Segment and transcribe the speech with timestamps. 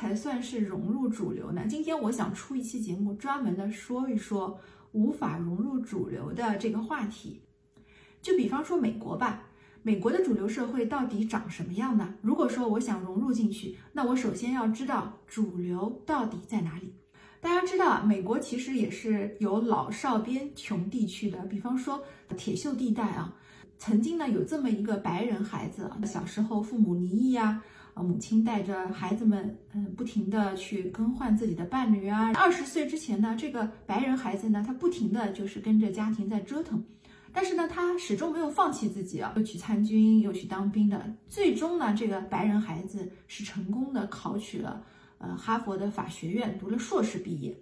[0.00, 1.66] 才算是融入主流呢？
[1.68, 4.58] 今天我想出一期节目，专门的说一说
[4.92, 7.42] 无法融入主流的这个话题。
[8.22, 9.42] 就比方说美国吧，
[9.82, 12.14] 美国的主流社会到底长什么样呢？
[12.22, 16.94] 如果说我想融入进去，那我首先要知道主流到底在哪里。
[17.42, 22.02] 大家知道啊，美国其实也是有老少边穷地区的，比方说
[22.38, 23.36] 铁锈地带啊。
[23.80, 27.62] 曾经呢，有这么一个白人孩子，小时候父母离异呀，
[27.94, 32.30] 啊，母亲带着孩子们，嗯，不停的去更换自己的伴侣啊。
[32.34, 36.84] 二十岁之前呢，这个白人孩子呢，他不停的就是跟着家庭在折腾，
[37.32, 41.16] 但是呢，他始终没有放弃自己啊，又去参军，又去当兵的。
[41.26, 44.84] 最终呢，这个白人孩子是成功的考取了。
[45.16, 47.58] 呃，哈佛的法学院读了硕士毕业，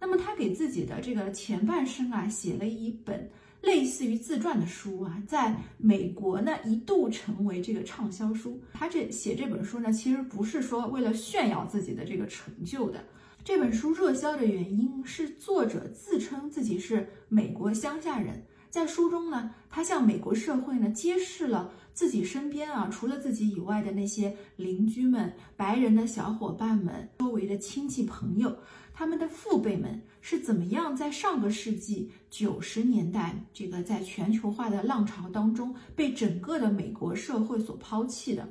[0.00, 3.30] 那么他给自己的这个前半生啊，写了一本
[3.62, 8.60] 类似于自传的书啊，在美国呢一度成为这个畅销书。
[8.72, 13.04] 他这写这本书呢，其实不是说为了炫耀自己的这个成就的。
[13.44, 18.44] 这本书热销的原因是作者自称自己是美国乡下人。
[18.70, 28.58] 在书中呢，他向美国社会呢揭示了自己身边啊，除了自己以外的那些邻居们、白人的小伙伴们、周围的亲戚朋友，
[28.92, 38.46] 他们的父辈们是怎么样在上个世纪九十年代这个在全球化的浪潮当中被整个的美国社会所抛弃的。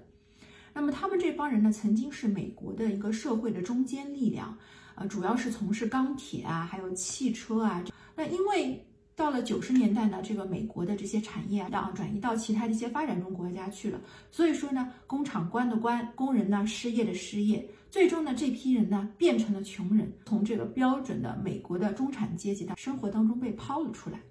[0.74, 4.58] 那么他们这帮人呢，曾经是美国的一个社会的中坚力量，
[4.96, 7.84] 呃，主要是从事钢铁啊，还有汽车啊。
[8.16, 8.86] 那因为
[9.18, 14.00] 到了九十年代呢，这个美国的这些产业啊，转移到其他的一些发展中国家去了。
[14.30, 24.22] 所以说呢，工厂关的关，工人呢失业的失业，最终呢，这批人呢变成了穷人，从这个标准的美国的中产阶级的生活当中被抛了出来。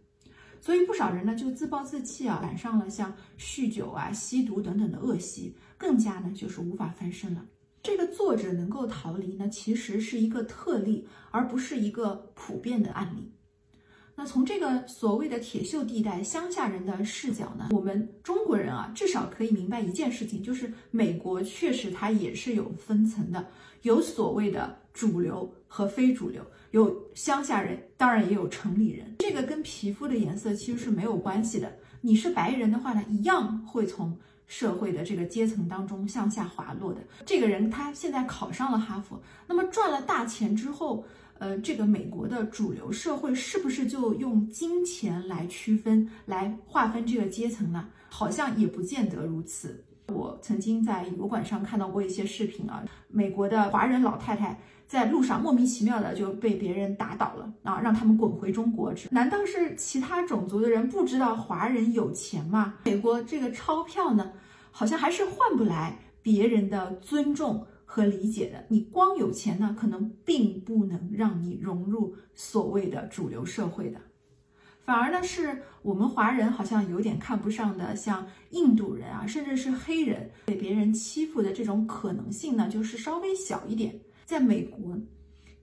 [0.61, 7.45] 所以不少人呢就自暴自弃啊，染上了像酗酒啊、吸毒等等的恶习，更加呢就是无法翻身了。
[7.83, 13.33] 这个作者能够逃离呢，其实是一个特例，而不是一个普遍的案例。
[14.19, 23.47] 那从这个所谓的铁锈地带乡下人的视角呢，我们中国人啊，至少可以明白一件事情，就是美国确实它也是有分层的，
[23.82, 29.16] 有所谓的主流和非主流，有乡下人，当然也有城里人。
[29.19, 31.71] 这个跟皮肤的颜色其实是没有关系的。
[32.00, 34.16] 你是白人的话呢，一样会从
[34.47, 37.03] 社会的这个阶层当中向下滑落的。
[37.26, 41.05] 这个人他现在考上了哈佛，那么赚了大钱之后。
[41.39, 47.89] 呃，这个美国的主流社会是不是就用金钱来区分、来划分这个阶层呢？
[48.09, 49.85] 好像也不见得如此。
[50.09, 58.95] 我曾经在油管上看到过一些视频啊，美国的华人老太太在路上莫名其妙的就被别人打倒了啊，让他们滚回中国。
[59.11, 62.75] 难道是其他种族的人不知道华人有钱吗？
[62.85, 64.31] 美国这个钞票呢，
[64.71, 67.67] 好像还是换不来别人的尊重。
[67.87, 73.99] 和理解的，你光有钱呢，可能并不能让你融入所谓的主流社会的，
[74.85, 83.99] 反而呢，是我们华人好像有点看不上的，像印度人啊，甚至是黑人被别人欺负的这种可能性呢，就是稍微小一点。
[84.25, 84.99] 在美国，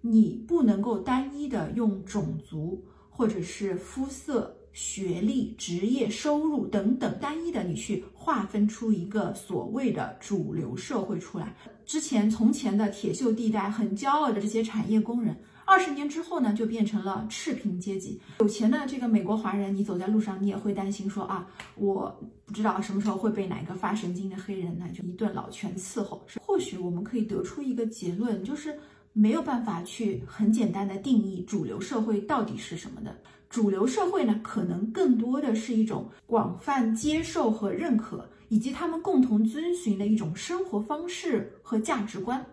[0.01, 4.57] 你不能够单一的用种族或者是肤色。
[4.73, 11.55] 学历、职业、收入等等，单一的你去划分出一个所谓的主流社会出来。
[11.85, 18.19] 之前从前的铁锈地带，很骄傲的这些产业工人，二十年之后呢，就变成了赤贫阶级。
[18.39, 26.25] 有钱的这个美国华人，你走在路上，你也会担心说啊，我不知道什么时候会被哪个发神经的黑人呢，就一顿老拳伺候。
[26.41, 28.75] 或许我们可以得出一个结论，就是
[29.11, 33.15] 没有办法去很简单的定义主流社会到底是什么的。
[33.53, 42.43] 主流社会呢，可能更多的是一种广泛接受和认可，以及他们共同遵循的一种生活方式和价值观。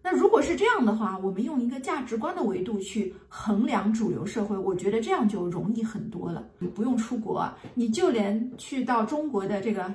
[0.00, 6.46] 那如果是这样的话，我们用一个价值观的维度去衡量主流社会，我觉得这样就容易很多了。
[6.60, 9.92] 你不用出国，你就连去到中国的这个。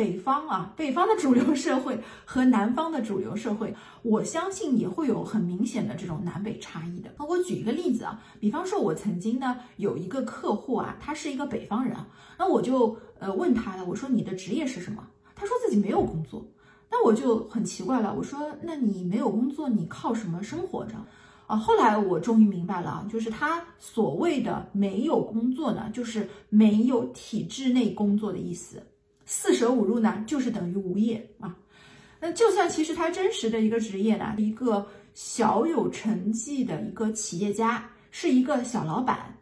[0.00, 7.10] 北方啊，北方的主流社会 和南方的主流社会，我相信也会有很明显的这种南北差异的。
[7.18, 12.08] 那我举一个例子啊，比方说，我曾经呢有一个客户啊，他是一个北方人啊，
[12.38, 15.06] 那我就呃问他了，我说你的职业是什么？
[15.34, 16.42] 他说自己没有工作，
[16.90, 20.94] 那我就很奇怪了，我说那你没有工作，你靠什么生活着？
[21.46, 28.82] 啊，后来我终于明白了啊，就是他所谓的没有工作呢，就是没有体制内工作的意思。
[29.32, 31.56] 四舍五入呢，就是等于无业啊。
[32.18, 34.84] 那就算其实他真实的一个职业呢，一个
[35.14, 39.32] 小有成绩的一个企业家，是一个小老板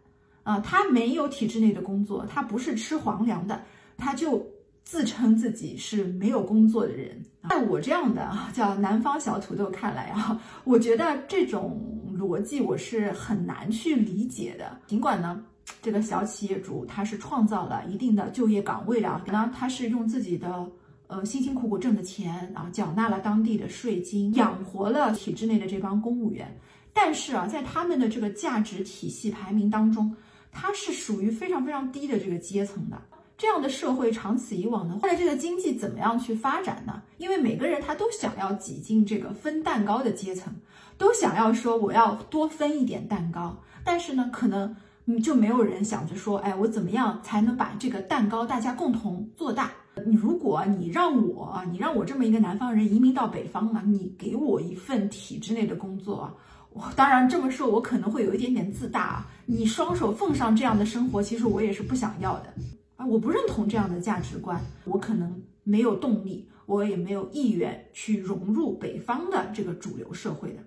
[0.43, 3.63] 啊，他没有体制内的工作，他不是吃皇粮的，
[3.97, 4.47] 他就
[4.85, 7.19] 自称自己是没有工作的人。
[7.49, 11.81] 在我这样的啊叫南方小土豆看来啊，我觉得这种
[12.15, 14.79] 逻辑我是很难去理解的。
[14.87, 15.43] 尽管呢，
[15.83, 20.69] 这个小企业主他是创造了一定的就业岗位的，可能他是用自己的。
[21.11, 26.55] 呃，辛辛苦苦挣的钱啊，缴纳了当地的税金，养活了体制内的这帮公务员。
[26.93, 30.15] 但是啊，在他们的这个价值体系排名当中，
[30.53, 33.01] 他是属于非常非常低的这个阶层的。
[33.39, 37.03] 这样的社会长此以往呢，后来这个经济怎么样去发展呢？
[37.17, 40.53] 因为每个人他都想要挤进这个分蛋糕的阶层，
[40.99, 43.57] 都想要说我要多分一点蛋糕。
[43.83, 44.77] 但是呢，可能
[45.11, 49.73] 嗯就没有人想着说，哎，我怎么样才能把这个蛋糕大家共同做大？
[50.07, 56.35] 你如果你让我，你让我这么一个南方人移民到北方啊，你给我一份体制内的工作啊，
[56.75, 59.27] 我当然这么说，我可能会有一点点自大啊。
[59.47, 62.53] 你双手奉上这样的生活，其实我也是不想要的
[62.97, 70.59] 啊，我不认同这样的价值观，我可能没有动力，我也没有意愿去融入北方的这个主流社会的。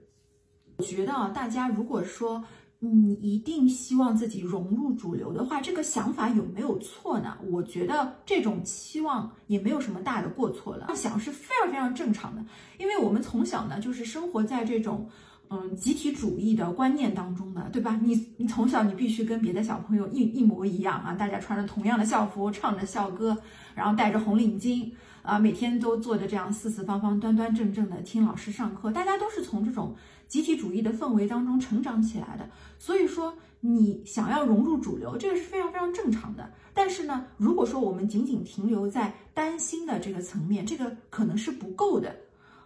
[0.78, 2.44] 我觉得啊，大家如果说。
[2.84, 7.38] 你一定希望自己融入主流的话，这个想法有没有错呢？
[7.48, 12.44] 我觉得这种期望也没有什么大的过错了，想是非常非常正常的。
[12.80, 15.08] 因为我们从小呢就是生活在这种
[15.52, 18.00] 嗯集体主义的观念当中的，对吧？
[18.02, 23.38] 你你从小你必须跟别的小朋友一一模一样啊，大家穿着同样的校服，唱着校歌，
[23.76, 24.90] 然后戴着红领巾
[25.22, 29.94] 啊，每天都坐着这样四四方方、端端正正的听老师上课，大家都是从这种。
[30.32, 32.50] 集体主义的氛围当中成长起来的，
[32.80, 36.50] 所以说你想要融入主流，这个是非常非常正常的。
[36.74, 42.16] 但是呢，如果说我们仅仅停留在担心的这个层面，这个可能是不够的。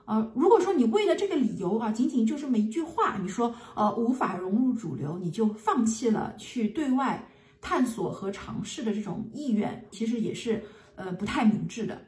[0.06, 7.28] 呃，如果说你为了这个理由啊，仅仅就这么一句话，你说呃无法融入主流，你就放弃了去对外
[7.60, 10.64] 探索和尝试的这种意愿，其实也是
[10.96, 12.00] 呃不太明智的。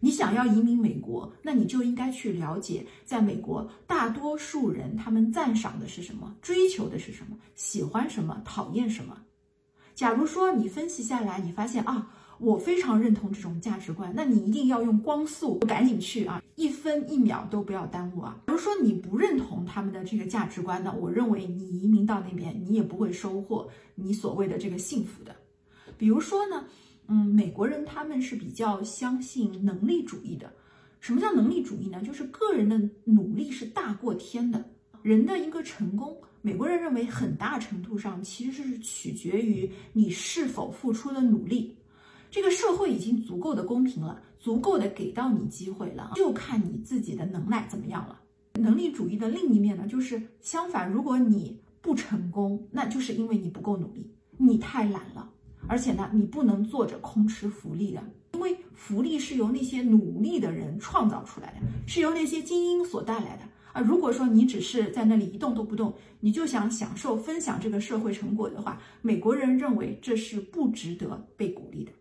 [0.00, 9.16] 你想要移民美国，那你就应该去了解，在美国大多数人他们赞赏的是什么，追求的是什么，喜欢什么，讨厌什么。
[9.94, 12.10] 假如说你分析下来，你发现啊，
[12.42, 18.36] 我非常认同这种价值观，那你一定要用光速赶紧去啊，一分一秒都不要耽误啊。
[18.46, 25.34] 比如说你不认同他们的这个价值观呢，我认为你移民到那边，你也不会收获你所谓的这个幸福的。
[25.96, 26.64] 比如说呢？
[27.08, 30.50] 嗯，美国人他们是比较相信能力主义的。
[31.00, 32.00] 什么叫能力主义呢？
[32.02, 34.64] 就是个人的努力是大过天的。
[35.02, 41.76] 人的一个成功，美国人认为很大程度上其实是取决于你是否付出的努力。
[42.32, 48.18] 这个社会已经足够的公平了，足够的给到你机会了，就看你自己的能耐怎么样了。
[48.54, 55.28] 能力主义的另一面呢，就是相反，如果你不成功，那就是因为你不够努力，你太懒了。
[55.68, 58.02] 而且呢，你不能坐着空吃福利的，
[58.32, 63.42] 因为福利是由那些努力的人创造出来的，是由那些精英所带来的
[63.74, 63.82] 啊。
[63.82, 71.92] 如果说你只是在那里一动都不动，你就想享受分享这个社会成果的话，美国人认为这是不值得被鼓励的。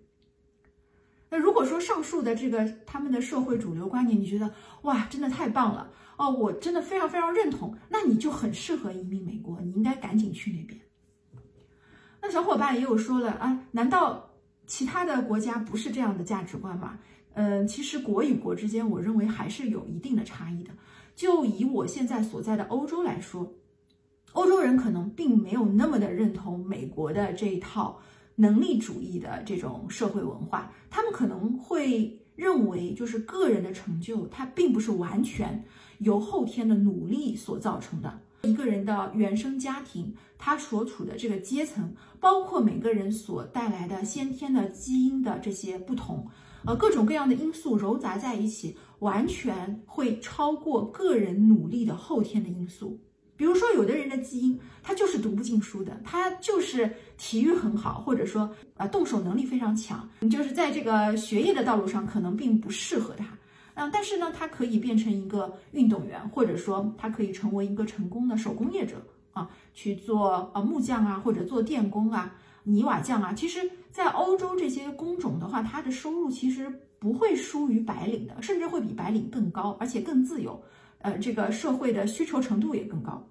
[1.72, 10.80] 说上述的这个他们的社会主流观念，你觉得哇，真的太棒了哦，我真的非常非常认同，那你就很适合移民美国，你应该赶紧去那边。
[12.22, 14.30] 那小伙伴也有说了啊，难道
[14.68, 17.00] 其他的国家不是这样的价值观吗？
[17.34, 20.72] 嗯，其实国与国之间，我认为还是有一定的差异的。
[21.16, 23.54] 就以我现在所在的欧洲来说，
[24.34, 28.00] 欧洲人可能并没有那么的认同美国的这一套
[28.36, 35.64] 能力主义的这种社会文化，他们可能会认为，就是个人的成就，它并不是完全
[36.00, 38.22] 由后天的努力所造成的。
[38.44, 46.28] 一个人的原生家庭，他所处的这个阶层，包括每个人所带来的先天的基因的这些不同，
[46.66, 53.00] 呃，各种各样的因素糅杂在一起，完全会超过个人努力的后天的因素。
[53.42, 63.26] 比如说，有的人的基因他就是读不进书的，他就是体育很好，或者说啊动手能力非常强，就是在这个学业的道路上可能并不适合他。
[63.74, 73.34] 嗯，但是呢，他可以变成一个运动员，或者说他可以成为一个成功的手工业者啊，去做呃木匠啊，或者做电工啊、泥瓦匠啊。
[73.34, 80.62] 其实，在欧洲这些工种的话，他的收入其实不会输于白领的，甚至会比白领更高，而且更自由。
[81.00, 83.28] 呃，这个社会的需求程度也更高。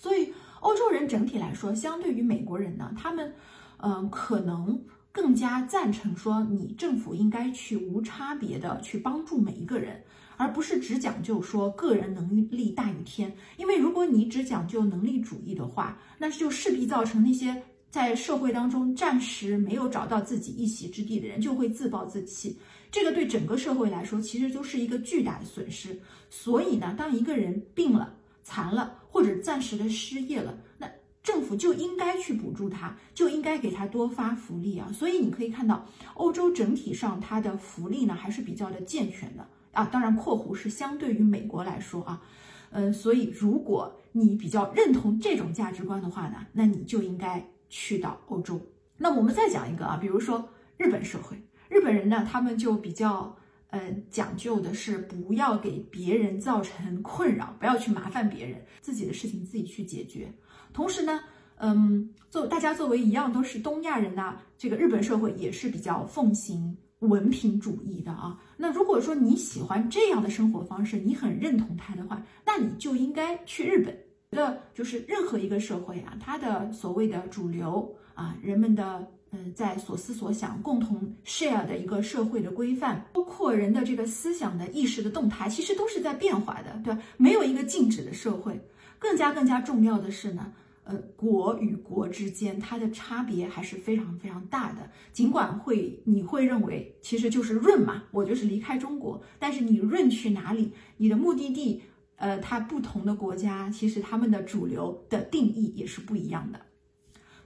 [0.00, 3.30] 所以，欧洲人整体来说，相对于美国人呢，他们
[3.76, 4.80] 嗯，可能。
[5.12, 10.00] 更加赞成说，你政府应该去无差别的去帮助每一个人，
[10.36, 13.36] 而不是只讲究说个人能力大于天。
[13.56, 22.56] 因为如果你只讲究能力主义的话，那就势必造成那些在社会当中暂时没有找到自己一席之地的人，就会自暴自弃。
[22.88, 26.00] 这个对整个社会来说，其实就是一个巨大的损失。
[26.30, 28.14] 所以呢，当一个人病了、
[28.44, 30.88] 残了，或者暂时的失业了，那
[31.22, 34.90] 政府就应该去补助他，就应该给他多发福利啊。
[34.92, 39.84] 所以你可以看到，欧洲整体上它的福利呢还是比较的健全的啊。
[39.84, 42.22] 当然，括弧是相对于美国来说啊。
[42.70, 48.60] 嗯，所以如果你比较认同这种价值观的话呢，那你就应该去到欧洲。
[48.96, 51.36] 那我们再讲一个啊，比如说日本社会，
[51.68, 53.36] 日本人呢，他们就比较
[53.70, 60.32] 嗯讲究的是不要给别人造成困扰，不要去麻烦别人，自己的事情自己去解决。
[60.72, 61.20] 同时呢，
[61.56, 66.76] 嗯，作大家作为一样都是东亚人呐，这个日本社会也是比较奉行。
[67.00, 73.98] 文凭主义的啊，那如果说你喜欢这样的生活方式，你很认同它的话，那你就应该去日本。
[74.30, 87.02] 觉得就是任何一个社会啊，它的所谓的主流啊，人们的嗯，在所思所想共同 share 的一个社会的规范，包括人的这个思想的意识的动态，其实都是在变化的，对吧？
[87.16, 88.60] 没有一个静止的社会。
[88.98, 90.52] 更加更加重要的是呢。
[90.82, 94.90] 呃，国与国之间，它的差别还是非常非常大的。
[95.12, 100.72] 尽管会，你会认为其实就是润嘛，我就是离开中国，但是你润去哪里？
[100.96, 101.80] 你的目的地，
[102.16, 106.58] 呃，它不同的国家，其实他们的主流的定义也是不一样的。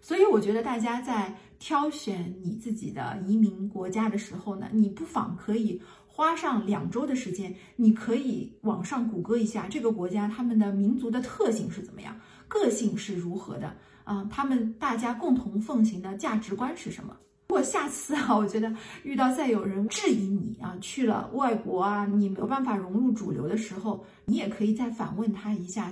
[0.00, 12.14] 所以我觉得大家在挑选你自己的移民国家的时候呢，你不妨可以花上两周的时间，你可以网上谷歌一下这个国家他们的民族的特性是怎么样。
[12.49, 14.28] 个性是如何的啊？
[14.30, 17.16] 他们大家共同奉行的价值观是什么？
[17.49, 18.71] 如果下次啊，我觉得
[19.02, 25.90] 遇到再有人质疑你啊，去了外国啊，你没有办法融入主流的时候，你也可以再反问他一下：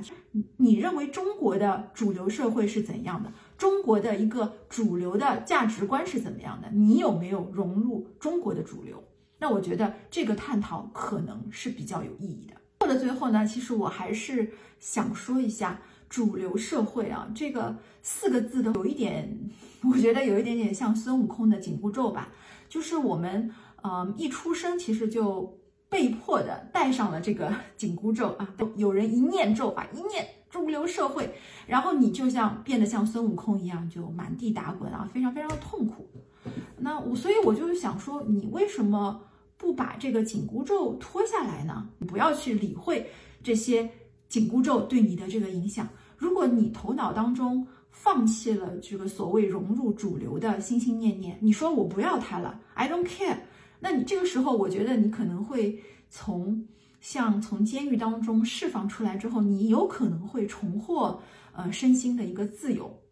[0.59, 3.33] 你认为中国的主流社会是怎样的？
[3.63, 6.69] 中国的一个主流的价值观是怎么样的？
[6.73, 9.01] 你有没有融入中国的主流？
[9.39, 12.55] 那我觉得这个探讨可能是比较有意义的。
[12.79, 14.51] 到了最后呢，其实我还是
[14.81, 15.81] 想说一下。
[16.09, 19.49] 主流社会啊，这个四个字都有一点，
[19.83, 22.31] 我觉得有一点点像孙悟空的紧箍咒吧。
[22.69, 23.49] 就是我们，
[23.85, 28.55] 嗯，一出生其实就被迫的戴上了这个紧箍咒啊。
[28.77, 31.35] 有人一念咒啊，一念主流社会，
[31.67, 36.07] 然后你就像变得像孙悟空一样，就满地打滚啊，非常非常的痛苦。
[36.77, 39.23] 那我，所以我就是想说，你为什么
[39.57, 41.89] 不把这个紧箍咒脱下来呢？
[41.99, 43.09] 你不要去理会
[43.43, 43.89] 这些
[44.29, 45.89] 紧箍咒对你的这个影响。
[46.19, 53.39] 如果你头脑当中放弃了这个所谓融入主流的心心念念，你说我不要它了，I don't care，
[53.81, 56.67] 那你这个时候，我觉得你可能会从
[57.03, 61.21] 像从监狱当中释放出来之后，你有可能会重获
[61.53, 63.03] 呃身心的一个自由。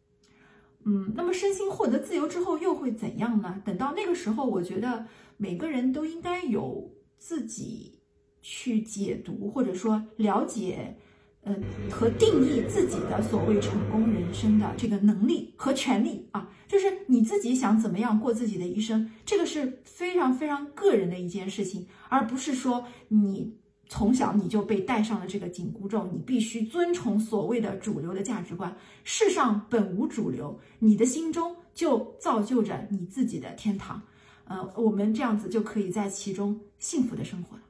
[0.87, 3.61] 嗯，那么身心获得自由之后又会怎样呢？
[3.62, 5.04] 等到那个时候，我觉得
[5.37, 8.00] 每个人都应该有自己
[8.40, 10.97] 去解读或者说了解。
[11.42, 11.56] 呃，
[11.90, 23.56] 和定义自己的所谓成功人生的这个能力和权利啊，就是你自己想怎么样过自己的一生，这个是非常非常个人的一件事情，而不是说你
[23.90, 28.73] 从小你就被戴上了这个紧箍咒，你必须遵从所谓的主流的价值观。
[29.02, 34.00] 世上本无主流，你的心中就造就着你自己的天堂。
[34.44, 37.62] 呃，我们这样子就可以在其中幸福的生活了。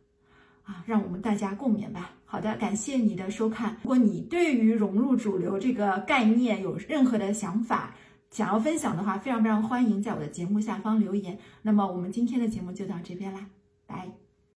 [0.62, 2.12] 啊，让我们大家共勉吧。
[2.26, 3.78] 好的，感谢你的收看。
[3.82, 7.96] 如果你对于融入主流这个概念有任何的想法，
[8.30, 11.38] 想要分享的话，非常非常欢迎在我的节目下方留言。
[11.62, 13.46] 那么我们今天的节目就到这边啦，
[13.86, 14.19] 拜。